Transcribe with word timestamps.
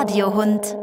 Audiohund. 0.00 0.76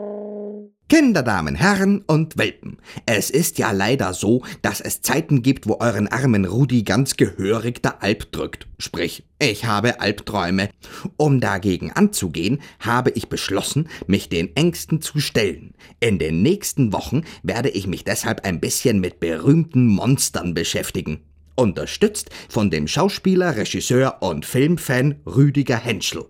Kinderdamen, 0.89 1.55
Herren 1.55 2.04
und 2.05 2.38
Welpen, 2.38 2.79
es 3.05 3.29
ist 3.29 3.60
ja 3.60 3.71
leider 3.71 4.13
so, 4.13 4.44
dass 4.62 4.81
es 4.81 5.01
Zeiten 5.01 5.42
gibt, 5.42 5.67
wo 5.67 5.78
euren 5.79 6.10
armen 6.10 6.44
Rudi 6.44 6.84
ganz 6.84 7.15
gehörig 7.15 7.81
der 7.81 8.03
Alp 8.03 8.34
drückt. 8.34 8.67
Sprich, 8.78 9.24
ich 9.39 9.63
habe 9.63 10.02
Albträume. 10.02 10.70
Um 11.15 11.39
dagegen 11.39 11.94
anzugehen, 11.94 12.60
habe 12.81 13.12
ich 13.12 13.29
beschlossen, 13.29 13.88
mich 14.06 14.28
den 14.28 14.53
Ängsten 14.58 15.01
zu 15.01 15.22
stellen. 15.22 15.74
In 16.02 16.20
den 16.20 16.41
nächsten 16.41 16.91
Wochen 16.91 17.23
werde 17.41 17.70
ich 17.70 17.88
mich 17.88 18.03
deshalb 18.03 18.44
ein 18.44 18.59
bisschen 18.59 18.99
mit 18.99 19.22
berühmten 19.22 19.88
Monstern 19.88 20.53
beschäftigen. 20.53 21.22
Unterstützt 21.55 22.31
von 22.49 22.69
dem 22.69 22.89
Schauspieler, 22.89 23.55
Regisseur 23.55 24.17
und 24.19 24.45
Filmfan 24.45 25.22
Rüdiger 25.25 25.77
Henschel. 25.77 26.25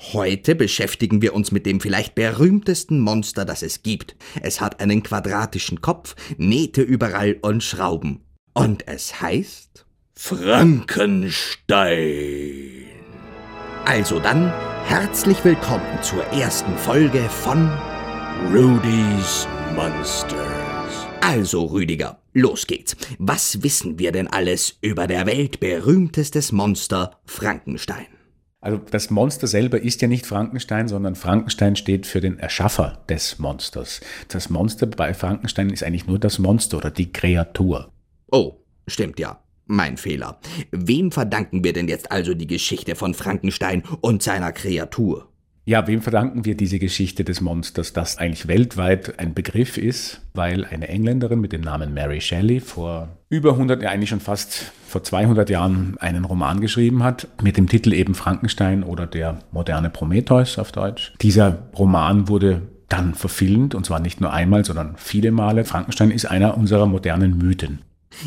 Heute 0.00 0.54
beschäftigen 0.54 1.20
wir 1.20 1.34
uns 1.34 1.52
mit 1.52 1.66
dem 1.66 1.78
vielleicht 1.78 2.14
berühmtesten 2.14 3.00
Monster, 3.00 3.44
das 3.44 3.62
es 3.62 3.82
gibt. 3.82 4.16
Es 4.40 4.62
hat 4.62 4.80
einen 4.80 5.02
quadratischen 5.02 5.82
Kopf, 5.82 6.16
Nähte 6.38 6.80
überall 6.80 7.36
und 7.42 7.62
Schrauben. 7.62 8.24
Und 8.54 8.88
es 8.88 9.20
heißt 9.20 9.84
Frankenstein. 10.14 12.86
Also 13.84 14.20
dann, 14.20 14.50
herzlich 14.86 15.44
willkommen 15.44 16.02
zur 16.02 16.24
ersten 16.28 16.78
Folge 16.78 17.20
von 17.28 17.70
Rudy's 18.50 19.46
Monsters. 19.76 21.06
Also, 21.20 21.66
Rüdiger, 21.66 22.22
los 22.32 22.66
geht's. 22.66 22.96
Was 23.18 23.62
wissen 23.62 23.98
wir 23.98 24.12
denn 24.12 24.28
alles 24.28 24.78
über 24.80 25.06
der 25.06 25.26
weltberühmtestes 25.26 26.52
Monster 26.52 27.20
Frankenstein? 27.26 28.06
Also 28.62 28.78
das 28.90 29.08
Monster 29.08 29.46
selber 29.46 29.80
ist 29.80 30.02
ja 30.02 30.08
nicht 30.08 30.26
Frankenstein, 30.26 30.86
sondern 30.86 31.14
Frankenstein 31.14 31.76
steht 31.76 32.06
für 32.06 32.20
den 32.20 32.38
Erschaffer 32.38 33.02
des 33.08 33.38
Monsters. 33.38 34.02
Das 34.28 34.50
Monster 34.50 34.86
bei 34.86 35.14
Frankenstein 35.14 35.70
ist 35.70 35.82
eigentlich 35.82 36.06
nur 36.06 36.18
das 36.18 36.38
Monster 36.38 36.76
oder 36.76 36.90
die 36.90 37.10
Kreatur. 37.10 37.90
Oh, 38.30 38.56
stimmt 38.86 39.18
ja. 39.18 39.42
Mein 39.66 39.96
Fehler. 39.96 40.40
Wem 40.72 41.12
verdanken 41.12 41.62
wir 41.64 41.72
denn 41.72 41.88
jetzt 41.88 42.10
also 42.10 42.34
die 42.34 42.48
Geschichte 42.48 42.96
von 42.96 43.14
Frankenstein 43.14 43.84
und 44.00 44.22
seiner 44.22 44.52
Kreatur? 44.52 45.29
Ja, 45.70 45.86
wem 45.86 46.02
verdanken 46.02 46.44
wir 46.44 46.56
diese 46.56 46.80
Geschichte 46.80 47.22
des 47.22 47.40
Monsters, 47.40 47.92
das 47.92 48.18
eigentlich 48.18 48.48
weltweit 48.48 49.20
ein 49.20 49.34
Begriff 49.34 49.78
ist, 49.78 50.20
weil 50.34 50.64
eine 50.64 50.88
Engländerin 50.88 51.40
mit 51.40 51.52
dem 51.52 51.60
Namen 51.60 51.94
Mary 51.94 52.20
Shelley 52.20 52.58
vor 52.58 53.16
über 53.28 53.52
100, 53.52 53.80
ja 53.80 53.90
eigentlich 53.90 54.10
schon 54.10 54.18
fast 54.18 54.72
vor 54.88 55.04
200 55.04 55.48
Jahren 55.48 55.96
einen 56.00 56.24
Roman 56.24 56.60
geschrieben 56.60 57.04
hat, 57.04 57.28
mit 57.40 57.56
dem 57.56 57.68
Titel 57.68 57.92
eben 57.92 58.16
Frankenstein 58.16 58.82
oder 58.82 59.06
der 59.06 59.38
moderne 59.52 59.90
Prometheus 59.90 60.58
auf 60.58 60.72
Deutsch. 60.72 61.12
Dieser 61.20 61.68
Roman 61.78 62.26
wurde 62.26 62.62
dann 62.88 63.14
verfilmt, 63.14 63.76
und 63.76 63.86
zwar 63.86 64.00
nicht 64.00 64.20
nur 64.20 64.32
einmal, 64.32 64.64
sondern 64.64 64.96
viele 64.96 65.30
Male. 65.30 65.64
Frankenstein 65.64 66.10
ist 66.10 66.24
einer 66.24 66.58
unserer 66.58 66.86
modernen 66.86 67.38
Mythen. 67.38 67.82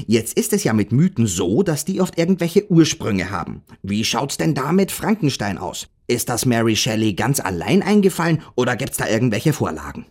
Jetzt 0.07 0.37
ist 0.37 0.53
es 0.53 0.63
ja 0.63 0.71
mit 0.71 0.93
Mythen 0.93 1.27
so, 1.27 1.61
dass 1.61 1.83
die 1.83 1.99
oft 1.99 2.17
irgendwelche 2.17 2.71
Ursprünge 2.71 3.31
haben. 3.31 3.63
Wie 3.81 4.05
schaut's 4.05 4.37
denn 4.37 4.55
da 4.55 4.71
mit 4.71 4.93
Frankenstein 4.93 5.57
aus? 5.57 5.89
Ist 6.07 6.29
das 6.29 6.45
Mary 6.45 6.75
Shelley 6.75 7.13
ganz 7.13 7.39
allein 7.39 7.81
eingefallen 7.81 8.41
oder 8.55 8.75
gibt's 8.75 8.97
da 8.97 9.07
irgendwelche 9.07 9.53
Vorlagen? 9.53 10.05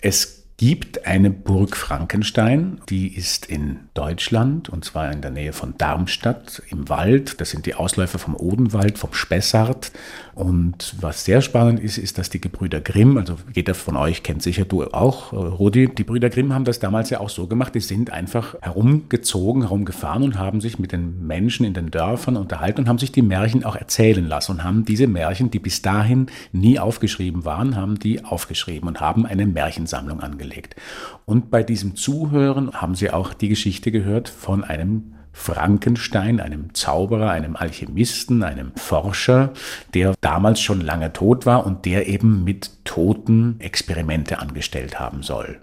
Es 0.00 0.47
gibt 0.58 1.06
eine 1.06 1.30
Burg 1.30 1.76
Frankenstein, 1.76 2.80
die 2.88 3.14
ist 3.14 3.46
in 3.46 3.78
Deutschland 3.94 4.68
und 4.68 4.84
zwar 4.84 5.12
in 5.12 5.20
der 5.20 5.30
Nähe 5.30 5.52
von 5.52 5.74
Darmstadt 5.78 6.62
im 6.68 6.88
Wald. 6.88 7.40
Das 7.40 7.50
sind 7.50 7.64
die 7.64 7.76
Ausläufer 7.76 8.18
vom 8.18 8.34
Odenwald, 8.34 8.98
vom 8.98 9.14
Spessart. 9.14 9.92
Und 10.34 10.96
was 11.00 11.24
sehr 11.24 11.42
spannend 11.42 11.78
ist, 11.78 11.96
ist, 11.96 12.18
dass 12.18 12.28
die 12.28 12.40
Gebrüder 12.40 12.80
Grimm, 12.80 13.18
also 13.18 13.36
jeder 13.54 13.74
von 13.74 13.96
euch 13.96 14.24
kennt 14.24 14.42
sicher 14.42 14.64
du 14.64 14.82
auch, 14.84 15.32
äh, 15.32 15.36
Rudi, 15.36 15.94
die 15.94 16.04
Brüder 16.04 16.28
Grimm 16.28 16.52
haben 16.52 16.64
das 16.64 16.80
damals 16.80 17.10
ja 17.10 17.20
auch 17.20 17.30
so 17.30 17.46
gemacht, 17.46 17.76
die 17.76 17.80
sind 17.80 18.10
einfach 18.10 18.56
herumgezogen, 18.60 19.62
herumgefahren 19.62 20.24
und 20.24 20.38
haben 20.38 20.60
sich 20.60 20.80
mit 20.80 20.90
den 20.90 21.24
Menschen 21.24 21.66
in 21.66 21.74
den 21.74 21.92
Dörfern 21.92 22.36
unterhalten 22.36 22.80
und 22.80 22.88
haben 22.88 22.98
sich 22.98 23.12
die 23.12 23.22
Märchen 23.22 23.64
auch 23.64 23.76
erzählen 23.76 24.26
lassen 24.26 24.52
und 24.52 24.64
haben 24.64 24.84
diese 24.84 25.06
Märchen, 25.06 25.52
die 25.52 25.60
bis 25.60 25.82
dahin 25.82 26.26
nie 26.50 26.80
aufgeschrieben 26.80 27.44
waren, 27.44 27.76
haben 27.76 28.00
die 28.00 28.24
aufgeschrieben 28.24 28.88
und 28.88 29.00
haben 29.00 29.24
eine 29.24 29.46
Märchensammlung 29.46 30.20
angelegt 30.20 30.47
angelegt. 30.48 30.76
Und 31.24 31.50
bei 31.50 31.62
diesem 31.62 31.96
Zuhören 31.96 32.72
haben 32.72 32.94
sie 32.94 33.10
auch 33.10 33.34
die 33.34 33.48
Geschichte 33.48 33.92
gehört 33.92 34.28
von 34.28 34.64
einem 34.64 35.14
Frankenstein, 35.32 36.40
einem 36.40 36.74
Zauberer, 36.74 37.30
einem 37.30 37.54
Alchemisten, 37.54 38.42
einem 38.42 38.72
Forscher, 38.74 39.52
der 39.94 40.14
damals 40.20 40.60
schon 40.60 40.80
lange 40.80 41.12
tot 41.12 41.46
war 41.46 41.64
und 41.64 41.84
der 41.84 42.08
eben 42.08 42.42
mit 42.44 42.84
Toten 42.84 43.60
Experimente 43.60 44.40
angestellt 44.40 44.98
haben 44.98 45.22
soll. 45.22 45.60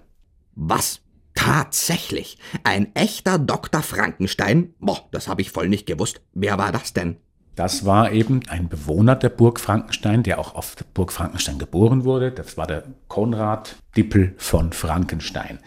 Was? 0.54 1.00
Tatsächlich? 1.34 2.38
Ein 2.64 2.94
echter 2.94 3.38
Dr. 3.38 3.82
Frankenstein? 3.82 4.72
Boah, 4.78 5.06
das 5.10 5.28
habe 5.28 5.42
ich 5.42 5.50
voll 5.50 5.68
nicht 5.68 5.84
gewusst. 5.84 6.22
Wer 6.32 6.56
war 6.56 6.72
das 6.72 6.94
denn? 6.94 7.18
Das 7.56 7.86
war 7.86 8.12
eben 8.12 8.42
ein 8.48 8.68
Bewohner 8.68 9.16
der 9.16 9.30
Burg 9.30 9.58
Frankenstein, 9.58 10.22
der 10.22 10.38
auch 10.38 10.54
auf 10.54 10.76
der 10.76 10.84
Burg 10.92 11.10
Frankenstein 11.10 11.58
geboren 11.58 12.04
wurde. 12.04 12.30
Das 12.30 12.58
war 12.58 12.66
der 12.66 12.84
Konrad 13.08 13.76
Dippel 13.96 14.34
von 14.36 14.74
Frankenstein. 14.74 15.58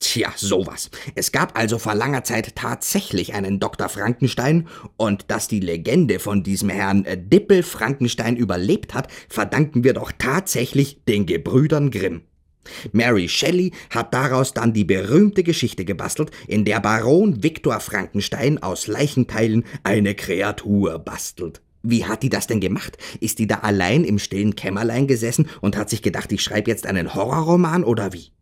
Tja, 0.00 0.32
sowas. 0.36 0.90
Es 1.14 1.30
gab 1.30 1.56
also 1.56 1.78
vor 1.78 1.94
langer 1.94 2.24
Zeit 2.24 2.56
tatsächlich 2.56 3.34
einen 3.34 3.60
Dr. 3.60 3.88
Frankenstein 3.88 4.66
und 4.96 5.30
dass 5.30 5.46
die 5.46 5.60
Legende 5.60 6.18
von 6.18 6.42
diesem 6.42 6.68
Herrn 6.68 7.04
äh, 7.04 7.16
Dippel 7.16 7.62
Frankenstein 7.62 8.36
überlebt 8.36 8.92
hat, 8.92 9.08
verdanken 9.28 9.84
wir 9.84 9.94
doch 9.94 10.12
tatsächlich 10.18 11.04
den 11.04 11.26
Gebrüdern 11.26 11.92
Grimm. 11.92 12.22
Mary 12.92 13.28
Shelley 13.28 13.72
hat 13.90 14.14
daraus 14.14 14.54
dann 14.54 14.72
die 14.72 14.84
berühmte 14.84 15.42
Geschichte 15.42 15.84
gebastelt, 15.84 16.30
in 16.46 16.64
der 16.64 16.80
Baron 16.80 17.42
Viktor 17.42 17.80
Frankenstein 17.80 18.62
aus 18.62 18.86
Leichenteilen 18.86 19.64
eine 19.82 20.14
Kreatur 20.14 20.98
bastelt. 20.98 21.60
Wie 21.82 22.04
hat 22.04 22.22
die 22.22 22.28
das 22.28 22.46
denn 22.48 22.60
gemacht? 22.60 22.98
Ist 23.20 23.38
die 23.38 23.46
da 23.46 23.56
allein 23.56 24.02
im 24.02 24.18
stillen 24.18 24.56
Kämmerlein 24.56 25.06
gesessen 25.06 25.48
und 25.60 25.76
hat 25.76 25.88
sich 25.88 26.02
gedacht, 26.02 26.32
ich 26.32 26.42
schreibe 26.42 26.70
jetzt 26.70 26.86
einen 26.86 27.14
Horrorroman 27.14 27.84
oder 27.84 28.12
wie? 28.12 28.32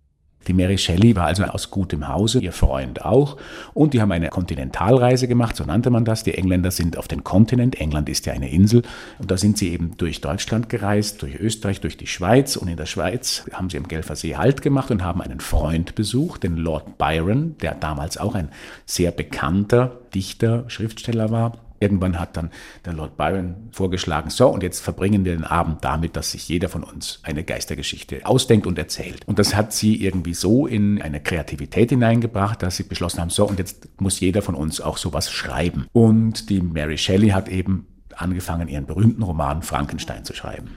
Die 0.46 0.52
Mary 0.52 0.78
Shelley 0.78 1.16
war 1.16 1.26
also 1.26 1.44
aus 1.44 1.70
gutem 1.70 2.08
Hause, 2.08 2.40
ihr 2.40 2.52
Freund 2.52 3.04
auch, 3.04 3.36
und 3.72 3.94
die 3.94 4.00
haben 4.00 4.12
eine 4.12 4.28
Kontinentalreise 4.28 5.28
gemacht, 5.28 5.56
so 5.56 5.64
nannte 5.64 5.90
man 5.90 6.04
das. 6.04 6.22
Die 6.24 6.34
Engländer 6.34 6.70
sind 6.70 6.96
auf 6.96 7.08
den 7.08 7.24
Kontinent, 7.24 7.80
England 7.80 8.08
ist 8.08 8.26
ja 8.26 8.32
eine 8.32 8.50
Insel, 8.50 8.82
und 9.18 9.30
da 9.30 9.36
sind 9.36 9.58
sie 9.58 9.72
eben 9.72 9.96
durch 9.96 10.20
Deutschland 10.20 10.68
gereist, 10.68 11.22
durch 11.22 11.36
Österreich, 11.36 11.80
durch 11.80 11.96
die 11.96 12.06
Schweiz, 12.06 12.56
und 12.56 12.68
in 12.68 12.76
der 12.76 12.86
Schweiz 12.86 13.44
haben 13.52 13.70
sie 13.70 13.76
im 13.76 13.88
Genfersee 13.88 14.36
Halt 14.36 14.62
gemacht 14.62 14.90
und 14.90 15.02
haben 15.02 15.22
einen 15.22 15.40
Freund 15.40 15.94
besucht, 15.94 16.42
den 16.42 16.56
Lord 16.56 16.98
Byron, 16.98 17.56
der 17.62 17.74
damals 17.74 18.18
auch 18.18 18.34
ein 18.34 18.48
sehr 18.86 19.10
bekannter 19.10 20.00
Dichter, 20.14 20.64
Schriftsteller 20.68 21.30
war. 21.30 21.63
Irgendwann 21.80 22.18
hat 22.18 22.36
dann 22.36 22.50
der 22.84 22.92
Lord 22.92 23.16
Byron 23.16 23.68
vorgeschlagen, 23.70 24.30
so, 24.30 24.48
und 24.48 24.62
jetzt 24.62 24.80
verbringen 24.80 25.24
wir 25.24 25.34
den 25.34 25.44
Abend 25.44 25.84
damit, 25.84 26.16
dass 26.16 26.30
sich 26.32 26.48
jeder 26.48 26.68
von 26.68 26.82
uns 26.82 27.20
eine 27.22 27.44
Geistergeschichte 27.44 28.24
ausdenkt 28.24 28.66
und 28.66 28.78
erzählt. 28.78 29.26
Und 29.26 29.38
das 29.38 29.54
hat 29.54 29.72
sie 29.72 30.02
irgendwie 30.02 30.34
so 30.34 30.66
in 30.66 31.02
eine 31.02 31.20
Kreativität 31.20 31.90
hineingebracht, 31.90 32.62
dass 32.62 32.76
sie 32.76 32.84
beschlossen 32.84 33.20
haben, 33.20 33.30
so, 33.30 33.46
und 33.46 33.58
jetzt 33.58 33.88
muss 34.00 34.20
jeder 34.20 34.42
von 34.42 34.54
uns 34.54 34.80
auch 34.80 34.96
sowas 34.96 35.30
schreiben. 35.30 35.86
Und 35.92 36.48
die 36.50 36.60
Mary 36.60 36.98
Shelley 36.98 37.30
hat 37.30 37.48
eben 37.48 37.86
angefangen, 38.16 38.68
ihren 38.68 38.86
berühmten 38.86 39.22
Roman 39.22 39.62
Frankenstein 39.62 40.24
zu 40.24 40.34
schreiben. 40.34 40.76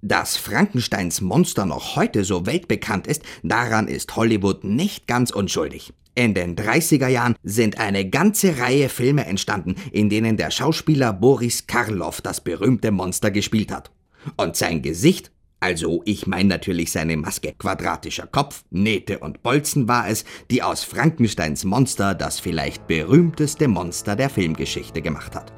Dass 0.00 0.36
Frankensteins 0.36 1.20
Monster 1.20 1.66
noch 1.66 1.96
heute 1.96 2.22
so 2.22 2.46
weltbekannt 2.46 3.08
ist, 3.08 3.22
daran 3.42 3.88
ist 3.88 4.14
Hollywood 4.14 4.62
nicht 4.62 5.08
ganz 5.08 5.32
unschuldig. 5.32 5.92
In 6.14 6.34
den 6.34 6.54
30er 6.56 7.08
Jahren 7.08 7.34
sind 7.42 7.78
eine 7.78 8.08
ganze 8.08 8.58
Reihe 8.58 8.88
Filme 8.88 9.26
entstanden, 9.26 9.74
in 9.90 10.08
denen 10.08 10.36
der 10.36 10.52
Schauspieler 10.52 11.12
Boris 11.12 11.66
Karloff 11.66 12.20
das 12.20 12.40
berühmte 12.40 12.92
Monster 12.92 13.30
gespielt 13.32 13.72
hat. 13.72 13.90
Und 14.36 14.56
sein 14.56 14.82
Gesicht, 14.82 15.32
also 15.60 16.02
ich 16.04 16.28
meine 16.28 16.48
natürlich 16.48 16.92
seine 16.92 17.16
Maske, 17.16 17.54
quadratischer 17.58 18.28
Kopf, 18.28 18.64
Nähte 18.70 19.18
und 19.18 19.42
Bolzen 19.42 19.88
war 19.88 20.08
es, 20.08 20.24
die 20.50 20.62
aus 20.62 20.84
Frankensteins 20.84 21.64
Monster 21.64 22.14
das 22.14 22.38
vielleicht 22.38 22.86
berühmteste 22.86 23.66
Monster 23.66 24.14
der 24.14 24.30
Filmgeschichte 24.30 25.02
gemacht 25.02 25.34
hat. 25.34 25.52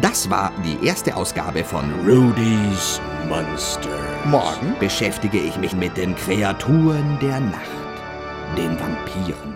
Das 0.00 0.28
war 0.30 0.52
die 0.64 0.86
erste 0.86 1.16
Ausgabe 1.16 1.64
von 1.64 1.84
Rudy's 2.06 3.00
Monster. 3.28 3.88
Morgen 4.26 4.74
beschäftige 4.78 5.38
ich 5.38 5.56
mich 5.56 5.74
mit 5.74 5.96
den 5.96 6.14
Kreaturen 6.14 7.18
der 7.20 7.40
Nacht, 7.40 7.60
den 8.56 8.78
Vampiren 8.78 9.49